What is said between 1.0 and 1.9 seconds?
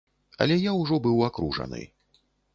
быў акружаны.